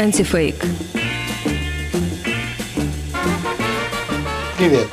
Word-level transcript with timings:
Антифейк. 0.00 0.54
Привет, 4.56 4.86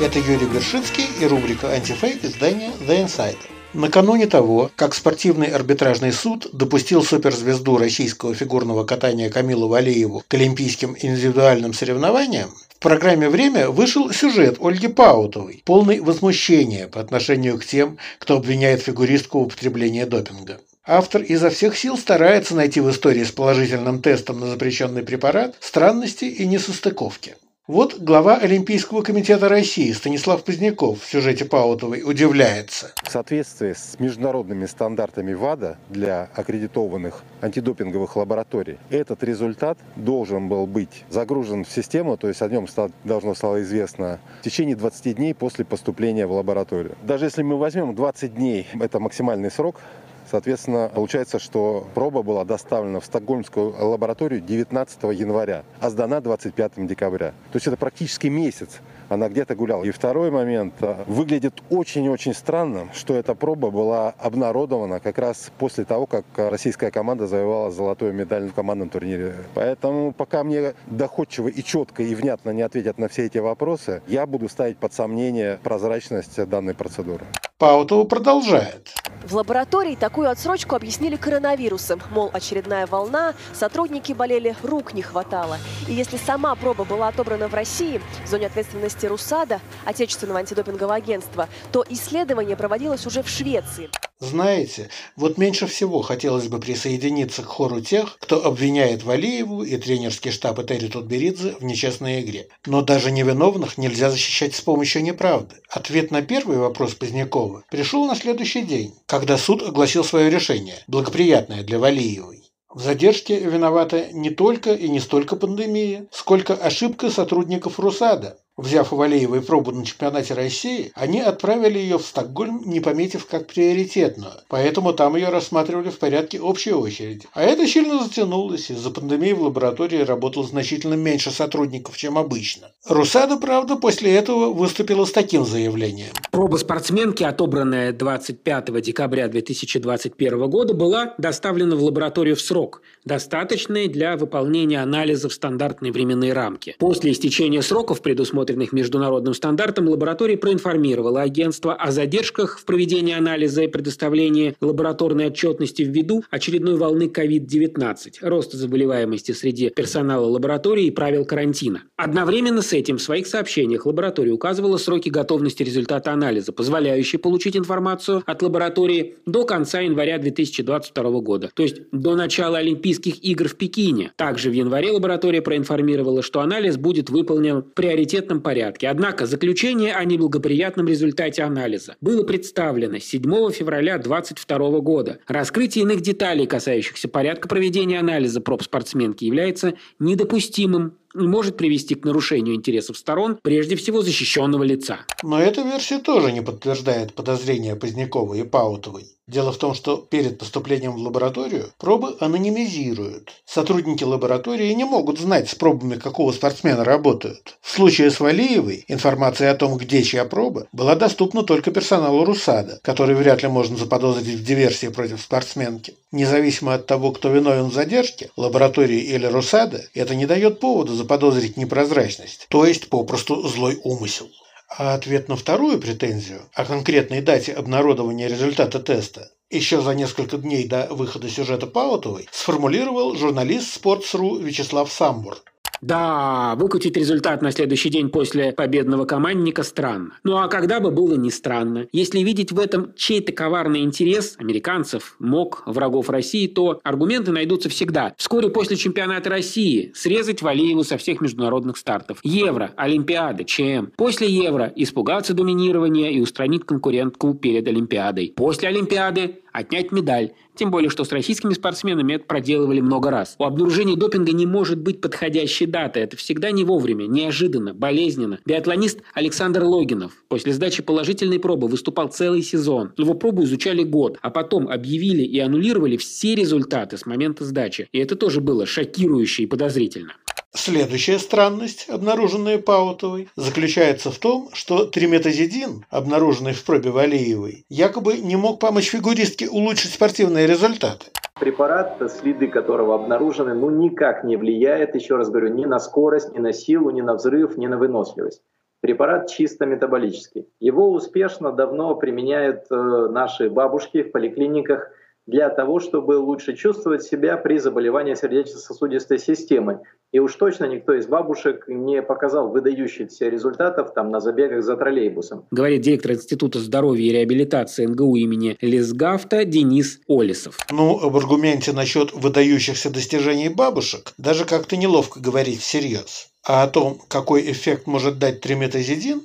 это 0.00 0.18
Юрий 0.18 0.46
Вершицкий 0.52 1.04
и 1.20 1.26
рубрика 1.26 1.70
«Антифейк» 1.70 2.24
издания 2.24 2.72
«The 2.80 3.04
Insider». 3.04 3.36
Накануне 3.72 4.26
того, 4.26 4.72
как 4.74 4.96
спортивный 4.96 5.46
арбитражный 5.46 6.10
суд 6.10 6.48
допустил 6.52 7.04
суперзвезду 7.04 7.78
российского 7.78 8.34
фигурного 8.34 8.82
катания 8.82 9.30
Камилу 9.30 9.68
Валееву 9.68 10.24
к 10.26 10.34
олимпийским 10.34 10.96
индивидуальным 11.00 11.72
соревнованиям, 11.72 12.50
в 12.74 12.80
программе 12.80 13.28
«Время» 13.28 13.70
вышел 13.70 14.12
сюжет 14.12 14.56
Ольги 14.60 14.88
Паутовой, 14.88 15.62
полный 15.64 16.00
возмущения 16.00 16.88
по 16.88 17.00
отношению 17.00 17.60
к 17.60 17.64
тем, 17.64 17.96
кто 18.18 18.38
обвиняет 18.38 18.82
фигуристку 18.82 19.38
в 19.38 19.42
употреблении 19.42 20.02
допинга. 20.02 20.58
Автор 20.90 21.20
изо 21.20 21.50
всех 21.50 21.76
сил 21.76 21.98
старается 21.98 22.56
найти 22.56 22.80
в 22.80 22.88
истории 22.88 23.22
с 23.22 23.30
положительным 23.30 24.00
тестом 24.00 24.40
на 24.40 24.46
запрещенный 24.46 25.02
препарат 25.02 25.54
странности 25.60 26.24
и 26.24 26.46
несостыковки. 26.46 27.36
Вот 27.66 27.98
глава 27.98 28.38
Олимпийского 28.38 29.02
комитета 29.02 29.50
России 29.50 29.92
Станислав 29.92 30.42
Поздняков 30.42 31.02
в 31.02 31.06
сюжете 31.06 31.44
Паутовой 31.44 32.02
удивляется. 32.02 32.92
В 33.04 33.10
соответствии 33.10 33.74
с 33.74 34.00
международными 34.00 34.64
стандартами 34.64 35.34
ВАДА 35.34 35.76
для 35.90 36.30
аккредитованных 36.34 37.22
антидопинговых 37.42 38.16
лабораторий, 38.16 38.78
этот 38.88 39.22
результат 39.22 39.76
должен 39.96 40.48
был 40.48 40.66
быть 40.66 41.04
загружен 41.10 41.66
в 41.66 41.70
систему, 41.70 42.16
то 42.16 42.28
есть 42.28 42.40
о 42.40 42.48
нем 42.48 42.66
должно 43.04 43.34
стало 43.34 43.60
известно 43.60 44.20
в 44.40 44.44
течение 44.44 44.74
20 44.74 45.16
дней 45.16 45.34
после 45.34 45.66
поступления 45.66 46.26
в 46.26 46.32
лабораторию. 46.32 46.96
Даже 47.02 47.26
если 47.26 47.42
мы 47.42 47.58
возьмем 47.58 47.94
20 47.94 48.34
дней, 48.34 48.66
это 48.80 48.98
максимальный 48.98 49.50
срок, 49.50 49.82
Соответственно, 50.30 50.90
получается, 50.94 51.38
что 51.38 51.86
проба 51.94 52.22
была 52.22 52.44
доставлена 52.44 53.00
в 53.00 53.04
Стокгольмскую 53.04 53.74
лабораторию 53.78 54.40
19 54.40 55.02
января, 55.14 55.64
а 55.80 55.90
сдана 55.90 56.20
25 56.20 56.86
декабря. 56.86 57.30
То 57.52 57.56
есть 57.56 57.66
это 57.66 57.76
практически 57.76 58.26
месяц 58.26 58.80
она 59.08 59.28
где-то 59.28 59.54
гуляла. 59.54 59.84
И 59.84 59.90
второй 59.90 60.30
момент. 60.30 60.74
А, 60.80 61.04
выглядит 61.06 61.62
очень-очень 61.70 62.34
странно, 62.34 62.88
что 62.92 63.14
эта 63.14 63.34
проба 63.34 63.70
была 63.70 64.14
обнародована 64.18 65.00
как 65.00 65.18
раз 65.18 65.50
после 65.58 65.84
того, 65.84 66.06
как 66.06 66.24
российская 66.36 66.90
команда 66.90 67.26
завоевала 67.26 67.70
золотую 67.70 68.12
медаль 68.12 68.44
на 68.44 68.50
командном 68.50 68.88
турнире. 68.88 69.34
Поэтому 69.54 70.12
пока 70.12 70.44
мне 70.44 70.74
доходчиво 70.86 71.48
и 71.48 71.62
четко 71.62 72.02
и 72.02 72.14
внятно 72.14 72.50
не 72.50 72.62
ответят 72.62 72.98
на 72.98 73.08
все 73.08 73.26
эти 73.26 73.38
вопросы, 73.38 74.02
я 74.06 74.26
буду 74.26 74.48
ставить 74.48 74.78
под 74.78 74.92
сомнение 74.92 75.58
прозрачность 75.62 76.42
данной 76.48 76.74
процедуры. 76.74 77.24
Паутова 77.58 78.04
продолжает. 78.04 78.94
В 79.28 79.34
лаборатории 79.34 79.94
такую 79.94 80.30
отсрочку 80.30 80.74
объяснили 80.74 81.16
коронавирусом. 81.16 82.00
Мол, 82.10 82.30
очередная 82.32 82.86
волна, 82.86 83.34
сотрудники 83.52 84.14
болели, 84.14 84.56
рук 84.62 84.94
не 84.94 85.02
хватало. 85.02 85.58
И 85.86 85.92
если 85.92 86.16
сама 86.16 86.54
проба 86.54 86.84
была 86.84 87.08
отобрана 87.08 87.46
в 87.48 87.52
России, 87.52 88.00
в 88.24 88.28
зоне 88.28 88.46
ответственности 88.46 89.04
РУСАДА, 89.04 89.60
отечественного 89.84 90.38
антидопингового 90.38 90.94
агентства, 90.94 91.46
то 91.72 91.84
исследование 91.90 92.56
проводилось 92.56 93.04
уже 93.04 93.22
в 93.22 93.28
Швеции. 93.28 93.90
Знаете, 94.20 94.90
вот 95.14 95.38
меньше 95.38 95.68
всего 95.68 96.02
хотелось 96.02 96.48
бы 96.48 96.58
присоединиться 96.58 97.42
к 97.42 97.46
хору 97.46 97.80
тех, 97.80 98.18
кто 98.18 98.44
обвиняет 98.44 99.04
Валиеву 99.04 99.62
и 99.62 99.76
тренерский 99.76 100.32
штаб 100.32 100.58
Этери 100.58 100.88
Тутберидзе 100.88 101.54
в 101.60 101.62
нечестной 101.62 102.20
игре. 102.22 102.48
Но 102.66 102.82
даже 102.82 103.12
невиновных 103.12 103.78
нельзя 103.78 104.10
защищать 104.10 104.56
с 104.56 104.60
помощью 104.60 105.04
неправды. 105.04 105.56
Ответ 105.70 106.10
на 106.10 106.22
первый 106.22 106.56
вопрос 106.58 106.94
Позднякова 106.94 107.64
пришел 107.70 108.06
на 108.06 108.16
следующий 108.16 108.62
день, 108.62 108.92
когда 109.06 109.38
суд 109.38 109.62
огласил 109.62 110.02
свое 110.02 110.30
решение, 110.30 110.82
благоприятное 110.88 111.62
для 111.62 111.78
Валиевой. 111.78 112.42
В 112.68 112.82
задержке 112.82 113.38
виновата 113.38 114.12
не 114.12 114.30
только 114.30 114.74
и 114.74 114.88
не 114.88 114.98
столько 114.98 115.36
пандемия, 115.36 116.08
сколько 116.10 116.54
ошибка 116.54 117.08
сотрудников 117.08 117.78
РУСАДА, 117.78 118.36
Взяв 118.58 118.92
у 118.92 118.96
Валеевой 118.96 119.40
пробу 119.40 119.70
на 119.70 119.86
чемпионате 119.86 120.34
России, 120.34 120.90
они 120.96 121.20
отправили 121.20 121.78
ее 121.78 121.96
в 121.96 122.02
Стокгольм, 122.02 122.62
не 122.66 122.80
пометив 122.80 123.24
как 123.26 123.46
приоритетную, 123.46 124.32
поэтому 124.48 124.92
там 124.92 125.14
ее 125.14 125.28
рассматривали 125.28 125.90
в 125.90 125.98
порядке 126.00 126.40
общей 126.40 126.72
очереди. 126.72 127.24
А 127.34 127.44
это 127.44 127.68
сильно 127.68 128.02
затянулось, 128.02 128.68
из-за 128.68 128.90
пандемии 128.90 129.32
в 129.32 129.42
лаборатории 129.42 129.98
работало 129.98 130.44
значительно 130.44 130.94
меньше 130.94 131.30
сотрудников, 131.30 131.96
чем 131.96 132.18
обычно. 132.18 132.72
Русада, 132.84 133.36
правда, 133.36 133.76
после 133.76 134.12
этого 134.16 134.52
выступила 134.52 135.04
с 135.04 135.12
таким 135.12 135.46
заявлением. 135.46 136.10
Проба 136.32 136.56
спортсменки, 136.56 137.22
отобранная 137.22 137.92
25 137.92 138.82
декабря 138.82 139.28
2021 139.28 140.50
года, 140.50 140.74
была 140.74 141.14
доставлена 141.16 141.76
в 141.76 141.84
лабораторию 141.84 142.34
в 142.34 142.40
срок, 142.40 142.82
достаточный 143.04 143.86
для 143.86 144.16
выполнения 144.16 144.82
анализа 144.82 145.28
в 145.28 145.32
стандартные 145.32 145.92
временные 145.92 146.32
рамки. 146.32 146.74
После 146.80 147.12
истечения 147.12 147.62
сроков, 147.62 148.02
предусмотренных 148.02 148.47
предусмотренных 148.48 148.72
международным 148.72 149.34
стандартом, 149.34 149.88
лаборатория 149.88 150.36
проинформировала 150.36 151.22
агентство 151.22 151.74
о 151.74 151.90
задержках 151.90 152.58
в 152.58 152.64
проведении 152.64 153.14
анализа 153.14 153.62
и 153.62 153.68
предоставлении 153.68 154.54
лабораторной 154.60 155.26
отчетности 155.26 155.82
ввиду 155.82 156.22
очередной 156.30 156.76
волны 156.76 157.04
COVID-19, 157.14 158.12
роста 158.22 158.56
заболеваемости 158.56 159.32
среди 159.32 159.70
персонала 159.70 160.26
лаборатории 160.26 160.86
и 160.86 160.90
правил 160.90 161.24
карантина. 161.24 161.82
Одновременно 161.96 162.62
с 162.62 162.72
этим 162.72 162.96
в 162.96 163.02
своих 163.02 163.26
сообщениях 163.26 163.86
лаборатория 163.86 164.32
указывала 164.32 164.78
сроки 164.78 165.10
готовности 165.10 165.62
результата 165.62 166.12
анализа, 166.12 166.52
позволяющие 166.52 167.18
получить 167.18 167.56
информацию 167.56 168.22
от 168.24 168.42
лаборатории 168.42 169.16
до 169.26 169.44
конца 169.44 169.80
января 169.80 170.18
2022 170.18 171.20
года, 171.20 171.50
то 171.54 171.62
есть 171.62 171.82
до 171.92 172.16
начала 172.16 172.58
Олимпийских 172.58 173.22
игр 173.22 173.48
в 173.48 173.56
Пекине. 173.56 174.12
Также 174.16 174.50
в 174.50 174.54
январе 174.54 174.90
лаборатория 174.90 175.42
проинформировала, 175.42 176.22
что 176.22 176.40
анализ 176.40 176.76
будет 176.76 177.10
выполнен 177.10 177.62
в 177.62 177.74
приоритетном 177.74 178.37
обязательном 178.38 178.40
порядке. 178.40 178.88
Однако 178.88 179.26
заключение 179.26 179.94
о 179.94 180.04
неблагоприятном 180.04 180.86
результате 180.86 181.42
анализа 181.42 181.96
было 182.00 182.22
представлено 182.24 182.98
7 182.98 183.22
февраля 183.52 183.98
2022 183.98 184.80
года. 184.80 185.18
Раскрытие 185.26 185.84
иных 185.84 186.00
деталей, 186.00 186.46
касающихся 186.46 187.08
порядка 187.08 187.48
проведения 187.48 187.98
анализа 187.98 188.40
проб 188.40 188.62
спортсменки, 188.62 189.24
является 189.24 189.74
недопустимым 189.98 190.94
может 191.26 191.56
привести 191.56 191.94
к 191.94 192.04
нарушению 192.04 192.54
интересов 192.54 192.96
сторон, 192.96 193.38
прежде 193.42 193.76
всего 193.76 194.02
защищенного 194.02 194.62
лица. 194.62 195.00
Но 195.22 195.40
эта 195.40 195.62
версия 195.62 195.98
тоже 195.98 196.32
не 196.32 196.40
подтверждает 196.40 197.14
подозрения 197.14 197.74
Позднякова 197.76 198.34
и 198.34 198.44
Паутовой. 198.44 199.06
Дело 199.28 199.52
в 199.52 199.58
том, 199.58 199.74
что 199.74 199.98
перед 199.98 200.38
поступлением 200.38 200.92
в 200.92 200.98
лабораторию 200.98 201.66
пробы 201.76 202.16
анонимизируют. 202.18 203.30
Сотрудники 203.44 204.02
лаборатории 204.02 204.72
не 204.72 204.84
могут 204.84 205.18
знать, 205.18 205.50
с 205.50 205.54
пробами 205.54 205.96
какого 205.96 206.32
спортсмена 206.32 206.82
работают. 206.82 207.58
В 207.60 207.70
случае 207.70 208.10
с 208.10 208.20
Валиевой 208.20 208.86
информация 208.88 209.50
о 209.50 209.54
том, 209.54 209.76
где 209.76 210.02
чья 210.02 210.24
проба, 210.24 210.66
была 210.72 210.94
доступна 210.94 211.42
только 211.42 211.70
персоналу 211.70 212.24
РУСАДА, 212.24 212.80
который 212.82 213.14
вряд 213.14 213.42
ли 213.42 213.50
можно 213.50 213.76
заподозрить 213.76 214.40
в 214.40 214.44
диверсии 214.44 214.88
против 214.88 215.20
спортсменки. 215.20 215.94
Независимо 216.10 216.74
от 216.74 216.86
того, 216.86 217.12
кто 217.12 217.28
виновен 217.28 217.66
в 217.68 217.74
задержке, 217.74 218.30
лаборатории 218.36 219.00
или 219.00 219.26
РУСАДА, 219.26 219.88
это 219.92 220.14
не 220.14 220.24
дает 220.24 220.58
повода 220.58 220.94
заподозрить 220.94 221.58
непрозрачность, 221.58 222.46
то 222.48 222.64
есть 222.64 222.88
попросту 222.88 223.46
злой 223.46 223.78
умысел. 223.84 224.30
А 224.70 224.94
ответ 224.94 225.28
на 225.28 225.36
вторую 225.36 225.78
претензию 225.78 226.42
о 226.54 226.64
конкретной 226.64 227.20
дате 227.20 227.52
обнародования 227.52 228.28
результата 228.28 228.80
теста 228.80 229.30
еще 229.50 229.80
за 229.80 229.94
несколько 229.94 230.36
дней 230.36 230.66
до 230.66 230.86
выхода 230.90 231.28
сюжета 231.28 231.66
Паутовой 231.66 232.28
сформулировал 232.32 233.14
журналист 233.16 233.82
Sports.ru 233.82 234.42
Вячеслав 234.42 234.92
Самбур. 234.92 235.38
Да, 235.80 236.54
выкатить 236.56 236.96
результат 236.96 237.42
на 237.42 237.52
следующий 237.52 237.90
день 237.90 238.08
после 238.08 238.52
победного 238.52 239.04
командника 239.04 239.62
странно. 239.62 240.14
Ну 240.24 240.36
а 240.38 240.48
когда 240.48 240.80
бы 240.80 240.90
было 240.90 241.14
не 241.14 241.30
странно? 241.30 241.86
Если 241.92 242.20
видеть 242.20 242.52
в 242.52 242.58
этом 242.58 242.94
чей-то 242.96 243.32
коварный 243.32 243.80
интерес 243.80 244.34
американцев, 244.38 245.16
МОК, 245.18 245.62
врагов 245.66 246.10
России, 246.10 246.46
то 246.46 246.80
аргументы 246.82 247.30
найдутся 247.30 247.68
всегда. 247.68 248.14
Вскоре 248.16 248.48
после 248.50 248.76
чемпионата 248.76 249.30
России 249.30 249.92
срезать 249.94 250.42
Валиеву 250.42 250.84
со 250.84 250.96
всех 250.98 251.20
международных 251.20 251.76
стартов. 251.76 252.18
Евро, 252.22 252.72
Олимпиада, 252.76 253.44
ЧМ. 253.44 253.88
После 253.96 254.28
Евро 254.28 254.72
испугаться 254.74 255.34
доминирования 255.34 256.10
и 256.10 256.20
устранить 256.20 256.64
конкурентку 256.64 257.34
перед 257.34 257.66
Олимпиадой. 257.68 258.32
После 258.36 258.68
Олимпиады 258.68 259.40
отнять 259.52 259.92
медаль. 259.92 260.32
Тем 260.54 260.70
более, 260.70 260.90
что 260.90 261.04
с 261.04 261.12
российскими 261.12 261.54
спортсменами 261.54 262.14
это 262.14 262.24
проделывали 262.24 262.80
много 262.80 263.10
раз. 263.10 263.36
У 263.38 263.44
обнаружения 263.44 263.96
допинга 263.96 264.32
не 264.32 264.46
может 264.46 264.78
быть 264.78 265.00
подходящей 265.00 265.66
даты. 265.66 266.00
Это 266.00 266.16
всегда 266.16 266.50
не 266.50 266.64
вовремя, 266.64 267.06
неожиданно, 267.06 267.74
болезненно. 267.74 268.40
Биатлонист 268.44 269.02
Александр 269.14 269.62
Логинов 269.62 270.12
после 270.28 270.52
сдачи 270.52 270.82
положительной 270.82 271.38
пробы 271.38 271.68
выступал 271.68 272.08
целый 272.08 272.42
сезон. 272.42 272.92
Его 272.96 273.14
пробу 273.14 273.44
изучали 273.44 273.82
год, 273.82 274.18
а 274.20 274.30
потом 274.30 274.68
объявили 274.68 275.22
и 275.22 275.38
аннулировали 275.38 275.96
все 275.96 276.34
результаты 276.34 276.96
с 276.96 277.06
момента 277.06 277.44
сдачи. 277.44 277.88
И 277.92 277.98
это 277.98 278.16
тоже 278.16 278.40
было 278.40 278.66
шокирующе 278.66 279.44
и 279.44 279.46
подозрительно. 279.46 280.14
Следующая 280.58 281.20
странность, 281.20 281.88
обнаруженная 281.88 282.58
Паутовой, 282.58 283.28
заключается 283.36 284.10
в 284.10 284.18
том, 284.18 284.48
что 284.52 284.86
триметазидин, 284.86 285.84
обнаруженный 285.88 286.52
в 286.52 286.64
пробе 286.64 286.90
Валиевой, 286.90 287.64
якобы 287.68 288.18
не 288.18 288.34
мог 288.34 288.58
помочь 288.58 288.90
фигуристке 288.90 289.48
улучшить 289.48 289.92
спортивные 289.92 290.48
результаты. 290.48 291.06
Препарат, 291.38 292.02
следы 292.10 292.48
которого 292.48 292.96
обнаружены, 292.96 293.54
ну 293.54 293.70
никак 293.70 294.24
не 294.24 294.36
влияет, 294.36 294.96
еще 294.96 295.14
раз 295.14 295.30
говорю, 295.30 295.54
ни 295.54 295.64
на 295.64 295.78
скорость, 295.78 296.34
ни 296.34 296.40
на 296.40 296.52
силу, 296.52 296.90
ни 296.90 297.02
на 297.02 297.14
взрыв, 297.14 297.56
ни 297.56 297.68
на 297.68 297.78
выносливость. 297.78 298.42
Препарат 298.80 299.30
чисто 299.30 299.64
метаболический. 299.64 300.48
Его 300.58 300.90
успешно 300.90 301.52
давно 301.52 301.94
применяют 301.94 302.64
э, 302.68 302.74
наши 302.74 303.48
бабушки 303.48 304.02
в 304.02 304.10
поликлиниках 304.10 304.90
для 305.28 305.50
того, 305.50 305.78
чтобы 305.78 306.12
лучше 306.14 306.56
чувствовать 306.56 307.02
себя 307.02 307.36
при 307.36 307.58
заболевании 307.58 308.14
сердечно-сосудистой 308.14 309.18
системы. 309.18 309.80
И 310.10 310.20
уж 310.20 310.34
точно 310.34 310.64
никто 310.64 310.94
из 310.94 311.06
бабушек 311.06 311.66
не 311.68 312.00
показал 312.00 312.48
выдающихся 312.48 313.28
результатов 313.28 313.92
там 313.94 314.10
на 314.10 314.20
забегах 314.20 314.64
за 314.64 314.76
троллейбусом. 314.78 315.44
Говорит 315.50 315.82
директор 315.82 316.12
Института 316.12 316.58
здоровья 316.60 317.04
и 317.04 317.12
реабилитации 317.12 317.84
НГУ 317.84 318.16
имени 318.16 318.56
Лесгафта 318.62 319.44
Денис 319.44 320.00
Олесов. 320.08 320.56
Ну, 320.70 320.98
об 320.98 321.14
аргументе 321.14 321.72
насчет 321.72 322.14
выдающихся 322.14 322.90
достижений 322.90 323.50
бабушек 323.50 324.14
даже 324.16 324.46
как-то 324.46 324.78
неловко 324.78 325.20
говорить 325.20 325.60
всерьез. 325.60 326.30
А 326.42 326.62
о 326.62 326.68
том, 326.68 326.98
какой 327.08 327.42
эффект 327.42 327.86
может 327.86 328.18
дать 328.18 328.40
триметазидин, 328.40 329.20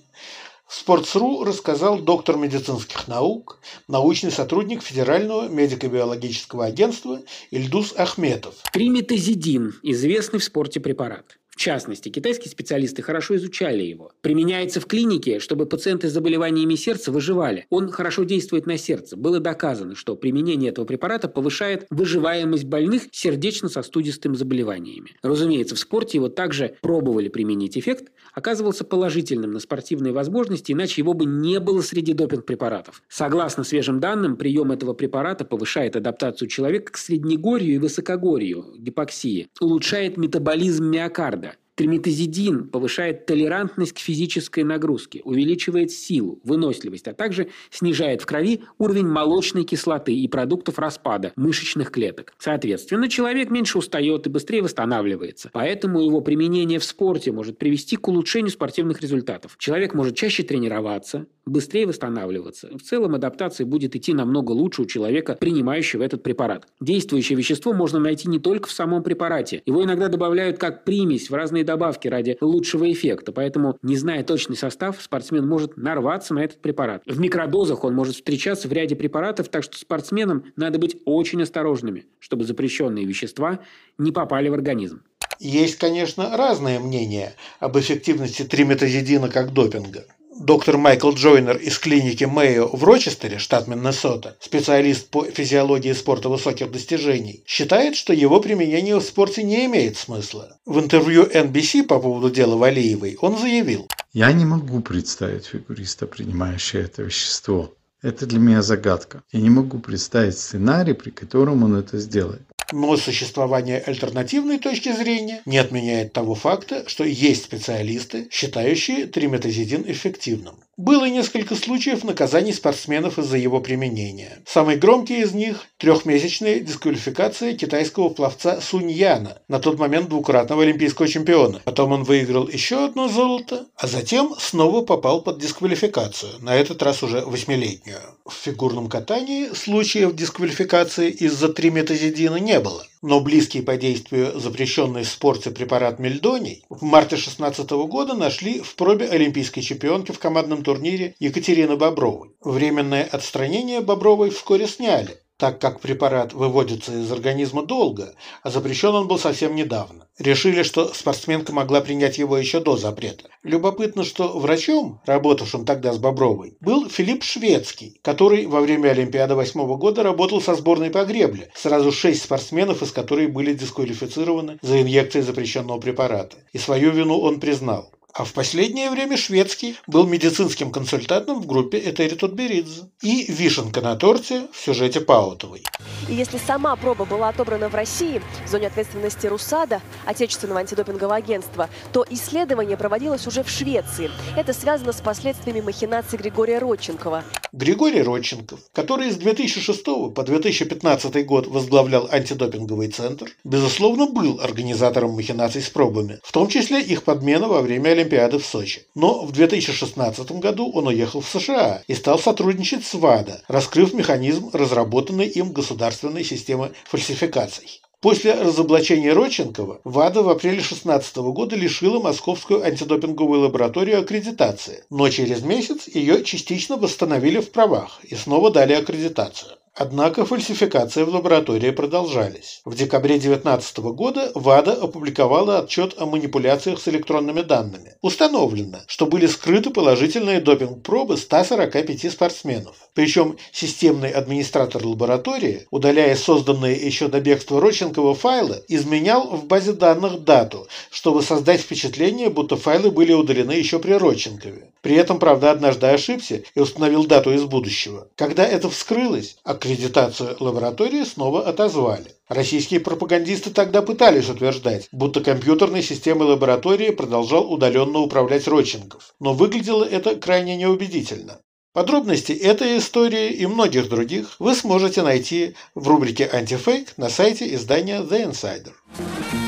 Sports.ru 0.73 1.45
рассказал 1.45 1.99
доктор 1.99 2.35
медицинских 2.35 3.07
наук, 3.07 3.59
научный 3.87 4.31
сотрудник 4.31 4.81
Федерального 4.81 5.47
медико-биологического 5.47 6.65
агентства 6.65 7.21
Ильдус 7.51 7.93
Ахметов. 7.95 8.55
Триметазидин– 8.73 9.75
известный 9.83 10.39
в 10.39 10.43
спорте 10.43 10.79
препарат. 10.79 11.37
В 11.53 11.55
частности, 11.63 12.09
китайские 12.09 12.49
специалисты 12.49 13.03
хорошо 13.03 13.35
изучали 13.35 13.83
его. 13.83 14.11
Применяется 14.21 14.81
в 14.81 14.87
клинике, 14.87 15.39
чтобы 15.39 15.67
пациенты 15.67 16.09
с 16.09 16.11
заболеваниями 16.11 16.73
сердца 16.73 17.11
выживали. 17.11 17.67
Он 17.69 17.89
хорошо 17.91 18.23
действует 18.23 18.65
на 18.65 18.77
сердце. 18.77 19.15
Было 19.15 19.39
доказано, 19.39 19.95
что 19.95 20.15
применение 20.15 20.71
этого 20.71 20.85
препарата 20.85 21.27
повышает 21.27 21.85
выживаемость 21.91 22.65
больных 22.65 23.03
сердечно-сосудистыми 23.11 24.35
заболеваниями. 24.35 25.11
Разумеется, 25.21 25.75
в 25.75 25.79
спорте 25.79 26.17
его 26.17 26.27
также 26.27 26.75
пробовали 26.81 27.29
применить. 27.29 27.77
Эффект 27.77 28.11
оказывался 28.33 28.83
положительным 28.83 29.51
на 29.51 29.59
спортивные 29.59 30.11
возможности, 30.11 30.71
иначе 30.71 31.01
его 31.01 31.13
бы 31.13 31.25
не 31.25 31.59
было 31.59 31.81
среди 31.81 32.13
допинг-препаратов. 32.13 33.03
Согласно 33.09 33.63
свежим 33.63 33.99
данным, 33.99 34.37
прием 34.37 34.71
этого 34.71 34.93
препарата 34.93 35.45
повышает 35.45 35.95
адаптацию 35.95 36.47
человека 36.47 36.93
к 36.93 36.97
среднегорью 36.97 37.75
и 37.75 37.77
высокогорью, 37.77 38.65
гипоксии, 38.77 39.49
улучшает 39.61 40.17
метаболизм 40.17 40.85
миокарда, 40.85 41.42
Триметазидин 41.75 42.67
повышает 42.67 43.25
толерантность 43.25 43.93
к 43.93 43.97
физической 43.97 44.63
нагрузке, 44.63 45.21
увеличивает 45.23 45.89
силу, 45.89 46.39
выносливость, 46.43 47.07
а 47.07 47.13
также 47.13 47.49
снижает 47.71 48.21
в 48.21 48.27
крови 48.27 48.61
уровень 48.77 49.07
молочной 49.07 49.63
кислоты 49.63 50.13
и 50.13 50.27
продуктов 50.27 50.77
распада 50.77 51.33
мышечных 51.35 51.89
клеток. 51.89 52.33
Соответственно, 52.37 53.09
человек 53.09 53.49
меньше 53.49 53.79
устает 53.79 54.27
и 54.27 54.29
быстрее 54.29 54.61
восстанавливается. 54.61 55.49
Поэтому 55.51 56.01
его 56.01 56.21
применение 56.21 56.77
в 56.77 56.83
спорте 56.83 57.31
может 57.31 57.57
привести 57.57 57.95
к 57.95 58.07
улучшению 58.07 58.51
спортивных 58.51 59.01
результатов. 59.01 59.55
Человек 59.57 59.95
может 59.95 60.15
чаще 60.15 60.43
тренироваться, 60.43 61.25
быстрее 61.45 61.87
восстанавливаться. 61.87 62.69
В 62.77 62.83
целом 62.83 63.15
адаптация 63.15 63.65
будет 63.65 63.95
идти 63.95 64.13
намного 64.13 64.51
лучше 64.51 64.83
у 64.83 64.85
человека, 64.85 65.35
принимающего 65.39 66.03
этот 66.03 66.21
препарат. 66.21 66.67
Действующее 66.79 67.37
вещество 67.37 67.73
можно 67.73 67.99
найти 67.99 68.29
не 68.29 68.39
только 68.39 68.69
в 68.69 68.71
самом 68.71 69.01
препарате. 69.01 69.63
Его 69.65 69.83
иногда 69.83 70.07
добавляют 70.07 70.57
как 70.59 70.85
примесь 70.85 71.29
в 71.31 71.33
разные 71.33 71.62
добавки 71.63 72.07
ради 72.07 72.37
лучшего 72.41 72.91
эффекта. 72.91 73.31
Поэтому, 73.31 73.77
не 73.81 73.95
зная 73.95 74.23
точный 74.23 74.55
состав, 74.55 75.01
спортсмен 75.01 75.47
может 75.47 75.77
нарваться 75.77 76.33
на 76.33 76.39
этот 76.39 76.61
препарат. 76.61 77.03
В 77.05 77.19
микродозах 77.19 77.83
он 77.83 77.93
может 77.95 78.15
встречаться 78.15 78.67
в 78.67 78.73
ряде 78.73 78.95
препаратов, 78.95 79.49
так 79.49 79.63
что 79.63 79.77
спортсменам 79.77 80.45
надо 80.55 80.79
быть 80.79 80.97
очень 81.05 81.41
осторожными, 81.41 82.05
чтобы 82.19 82.43
запрещенные 82.43 83.05
вещества 83.05 83.59
не 83.97 84.11
попали 84.11 84.49
в 84.49 84.53
организм. 84.53 85.01
Есть, 85.39 85.77
конечно, 85.77 86.37
разные 86.37 86.79
мнения 86.79 87.35
об 87.59 87.77
эффективности 87.77 88.43
триметазидина 88.43 89.29
как 89.29 89.53
допинга. 89.53 90.05
Доктор 90.39 90.77
Майкл 90.77 91.11
Джойнер 91.11 91.57
из 91.57 91.77
клиники 91.77 92.23
Мэйо 92.23 92.65
в 92.65 92.83
Рочестере, 92.83 93.37
штат 93.37 93.67
Миннесота, 93.67 94.35
специалист 94.39 95.07
по 95.09 95.25
физиологии 95.25 95.93
спорта 95.93 96.27
высоких 96.27 96.71
достижений, 96.71 97.43
считает, 97.45 97.95
что 97.95 98.13
его 98.13 98.39
применение 98.39 98.97
в 98.97 99.03
спорте 99.03 99.43
не 99.43 99.65
имеет 99.65 99.95
смысла. 99.95 100.57
В 100.65 100.79
интервью 100.79 101.25
NBC 101.25 101.83
по 101.83 101.99
поводу 101.99 102.31
дела 102.33 102.55
Валиевой 102.55 103.17
он 103.21 103.37
заявил. 103.37 103.87
«Я 104.11 104.31
не 104.31 104.45
могу 104.45 104.81
представить 104.81 105.45
фигуриста, 105.45 106.07
принимающего 106.07 106.81
это 106.81 107.03
вещество. 107.03 107.73
Это 108.01 108.25
для 108.25 108.39
меня 108.39 108.61
загадка. 108.61 109.23
Я 109.31 109.39
не 109.39 109.49
могу 109.49 109.79
представить 109.79 110.37
сценарий, 110.37 110.93
при 110.93 111.09
котором 111.09 111.63
он 111.63 111.75
это 111.75 111.99
сделает. 111.99 112.41
Но 112.73 112.97
существование 112.97 113.79
альтернативной 113.79 114.57
точки 114.57 114.91
зрения 114.91 115.43
не 115.45 115.59
отменяет 115.59 116.11
того 116.11 116.33
факта, 116.33 116.83
что 116.89 117.03
есть 117.03 117.43
специалисты, 117.43 118.27
считающие 118.31 119.05
триметазидин 119.05 119.83
эффективным. 119.85 120.55
Было 120.77 121.05
несколько 121.05 121.55
случаев 121.55 122.03
наказаний 122.03 122.51
спортсменов 122.51 123.19
из-за 123.19 123.37
его 123.37 123.61
применения. 123.61 124.41
Самый 124.47 124.75
громкий 124.75 125.21
из 125.21 125.31
них– 125.33 125.65
трехмесячная 125.77 126.61
дисквалификация 126.61 127.53
китайского 127.53 128.09
пловца 128.09 128.59
Суньяна, 128.59 129.37
на 129.47 129.59
тот 129.59 129.77
момент 129.77 130.09
двукратного 130.09 130.63
олимпийского 130.63 131.07
чемпиона. 131.07 131.61
Потом 131.63 131.91
он 131.91 132.03
выиграл 132.03 132.47
еще 132.47 132.85
одно 132.85 133.07
золото, 133.07 133.67
а 133.75 133.85
затем 133.85 134.33
снова 134.39 134.83
попал 134.83 135.21
под 135.21 135.37
дисквалификацию, 135.37 136.39
на 136.39 136.55
этот 136.55 136.81
раз 136.81 137.03
уже 137.03 137.21
восьмилетнюю. 137.21 138.01
В 138.25 138.33
фигурном 138.33 138.89
катании 138.89 139.53
случаев 139.53 140.15
дисквалификации 140.15 141.11
из-за 141.11 141.49
триметазидина 141.49 142.37
не 142.37 142.59
было 142.59 142.83
но 143.03 143.19
близкий 143.19 143.61
по 143.61 143.75
действию 143.77 144.39
запрещенный 144.39 145.03
в 145.03 145.09
спорте 145.09 145.51
препарат 145.51 145.99
мельдоний 145.99 146.63
в 146.69 146.83
марте 146.83 147.17
2016 147.17 147.69
года 147.71 148.13
нашли 148.13 148.61
в 148.61 148.75
пробе 148.75 149.07
олимпийской 149.07 149.61
чемпионки 149.61 150.11
в 150.13 150.19
командном 150.19 150.63
турнире 150.63 151.13
Екатерины 151.19 151.75
Бобровой. 151.75 152.31
Временное 152.41 153.03
отстранение 153.03 153.81
Бобровой 153.81 154.29
вскоре 154.29 154.67
сняли, 154.67 155.17
так 155.43 155.59
как 155.59 155.81
препарат 155.81 156.31
выводится 156.31 156.93
из 156.93 157.11
организма 157.11 157.65
долго, 157.65 158.15
а 158.43 158.49
запрещен 158.49 158.95
он 158.95 159.09
был 159.09 159.19
совсем 159.19 159.55
недавно. 159.55 160.07
Решили, 160.17 160.63
что 160.63 160.93
спортсменка 160.93 161.51
могла 161.51 161.81
принять 161.81 162.17
его 162.17 162.37
еще 162.37 162.61
до 162.61 162.77
запрета. 162.77 163.25
Любопытно, 163.43 164.05
что 164.05 164.39
врачом, 164.39 165.01
работавшим 165.05 165.65
тогда 165.65 165.91
с 165.91 165.97
Бобровой, 165.97 166.55
был 166.61 166.87
Филипп 166.87 167.25
Шведский, 167.25 167.99
который 168.01 168.45
во 168.45 168.61
время 168.61 168.91
Олимпиады 168.91 169.35
8 169.35 169.75
года 169.75 170.01
работал 170.01 170.39
со 170.39 170.55
сборной 170.55 170.91
по 170.91 171.03
гребле. 171.03 171.51
Сразу 171.53 171.91
шесть 171.91 172.23
спортсменов, 172.23 172.81
из 172.81 172.93
которых 172.93 173.33
были 173.33 173.53
дисквалифицированы 173.53 174.59
за 174.61 174.81
инъекции 174.81 175.19
запрещенного 175.19 175.77
препарата. 175.77 176.37
И 176.53 176.57
свою 176.57 176.91
вину 176.91 177.19
он 177.19 177.41
признал. 177.41 177.91
А 178.15 178.25
в 178.25 178.33
последнее 178.33 178.91
время 178.91 179.17
шведский 179.17 179.75
был 179.87 180.05
медицинским 180.05 180.71
консультантом 180.71 181.41
в 181.41 181.47
группе 181.47 181.79
Этери 181.79 182.13
Тутберидзе. 182.13 182.83
И 183.01 183.25
вишенка 183.31 183.81
на 183.81 183.95
торте 183.95 184.47
в 184.53 184.63
сюжете 184.63 185.01
Паутовой. 185.01 185.63
И 186.07 186.13
если 186.13 186.37
сама 186.37 186.75
проба 186.75 187.05
была 187.05 187.29
отобрана 187.29 187.69
в 187.69 187.75
России, 187.75 188.21
в 188.45 188.49
зоне 188.49 188.67
ответственности 188.67 189.25
РУСАДА, 189.25 189.81
отечественного 190.05 190.59
антидопингового 190.59 191.15
агентства, 191.15 191.69
то 191.91 192.05
исследование 192.07 192.77
проводилось 192.77 193.25
уже 193.25 193.43
в 193.43 193.49
Швеции. 193.49 194.11
Это 194.37 194.53
связано 194.53 194.93
с 194.93 195.01
последствиями 195.01 195.61
махинаций 195.61 196.19
Григория 196.19 196.59
Родченкова. 196.59 197.23
Григорий 197.51 198.01
Родченков, 198.03 198.59
который 198.73 199.11
с 199.11 199.15
2006 199.15 199.83
по 200.13 200.23
2015 200.23 201.25
год 201.25 201.47
возглавлял 201.47 202.07
антидопинговый 202.11 202.89
центр, 202.89 203.27
безусловно, 203.43 204.07
был 204.07 204.39
организатором 204.39 205.11
махинаций 205.11 205.61
с 205.61 205.69
пробами, 205.69 206.19
в 206.23 206.31
том 206.31 206.47
числе 206.47 206.81
их 206.81 207.03
подмена 207.03 207.47
во 207.47 207.61
время 207.61 208.02
Олимпиады 208.03 208.37
в 208.37 208.45
Сочи. 208.45 208.85
Но 208.95 209.25
в 209.25 209.31
2016 209.31 210.31
году 210.33 210.69
он 210.71 210.87
уехал 210.87 211.21
в 211.21 211.29
США 211.29 211.81
и 211.87 211.95
стал 211.95 212.19
сотрудничать 212.19 212.85
с 212.85 212.93
ВАДА, 212.93 213.41
раскрыв 213.47 213.93
механизм 213.93 214.49
разработанной 214.53 215.27
им 215.27 215.51
государственной 215.51 216.23
системы 216.23 216.71
фальсификаций. 216.85 217.81
После 218.01 218.33
разоблачения 218.33 219.13
Родченкова 219.13 219.79
ВАДА 219.85 220.23
в 220.23 220.29
апреле 220.29 220.57
2016 220.57 221.15
года 221.17 221.55
лишила 221.55 222.01
московскую 222.01 222.63
антидопинговую 222.65 223.41
лабораторию 223.41 224.01
аккредитации, 224.01 224.83
но 224.89 225.09
через 225.09 225.41
месяц 225.41 225.87
ее 225.87 226.23
частично 226.25 226.75
восстановили 226.75 227.39
в 227.39 227.51
правах 227.51 228.01
и 228.03 228.15
снова 228.15 228.51
дали 228.51 228.73
аккредитацию. 228.73 229.53
Однако 229.75 230.23
фальсификации 230.23 231.01
в 231.01 231.09
лаборатории 231.09 231.71
продолжались. 231.71 232.61
В 232.63 232.75
декабре 232.75 233.15
2019 233.17 233.77
года 233.95 234.31
ВАДА 234.35 234.73
опубликовала 234.73 235.59
отчет 235.59 235.95
о 235.97 236.05
манипуляциях 236.05 236.79
с 236.79 236.87
электронными 236.89 237.41
данными. 237.41 237.95
Установлено, 238.01 238.81
что 238.85 239.07
были 239.07 239.25
скрыты 239.25 239.71
положительные 239.71 240.41
допинг-пробы 240.41 241.17
145 241.17 242.11
спортсменов. 242.11 242.75
Причем 242.93 243.37
системный 243.51 244.11
администратор 244.11 244.85
лаборатории, 244.85 245.65
удаляя 245.71 246.15
созданные 246.15 246.75
еще 246.75 247.07
до 247.07 247.19
бегства 247.19 247.59
Рощенкова 247.59 248.13
файлы, 248.13 248.63
изменял 248.67 249.27
в 249.35 249.45
базе 249.45 249.73
данных 249.73 250.23
дату, 250.23 250.67
чтобы 250.91 251.23
создать 251.23 251.61
впечатление, 251.61 252.29
будто 252.29 252.57
файлы 252.57 252.91
были 252.91 253.13
удалены 253.13 253.53
еще 253.53 253.79
при 253.79 253.93
Родченкове. 253.93 254.69
При 254.83 254.95
этом, 254.97 255.17
правда, 255.17 255.49
однажды 255.49 255.87
ошибся 255.87 256.43
и 256.53 256.59
установил 256.59 257.05
дату 257.05 257.33
из 257.33 257.45
будущего. 257.45 258.09
Когда 258.15 258.45
это 258.45 258.69
вскрылось, 258.69 259.37
аккредитацию 259.63 260.35
лаборатории 260.41 261.05
снова 261.05 261.47
отозвали. 261.47 262.15
Российские 262.27 262.81
пропагандисты 262.81 263.49
тогда 263.49 263.81
пытались 263.81 264.29
утверждать, 264.29 264.89
будто 264.91 265.21
компьютерной 265.21 265.81
системой 265.81 266.27
лаборатории 266.27 266.91
продолжал 266.91 267.51
удаленно 267.51 267.99
управлять 267.99 268.47
Родченков. 268.47 269.13
Но 269.21 269.33
выглядело 269.33 269.85
это 269.85 270.15
крайне 270.15 270.57
неубедительно. 270.57 271.39
Подробности 271.73 272.33
этой 272.33 272.77
истории 272.77 273.31
и 273.31 273.47
многих 273.47 273.89
других 273.89 274.35
вы 274.37 274.53
сможете 274.53 275.01
найти 275.01 275.55
в 275.75 275.87
рубрике 275.87 276.29
«Антифейк» 276.31 276.97
на 276.97 277.09
сайте 277.09 277.53
издания 277.55 278.01
The 278.01 278.31
Insider. 278.31 279.42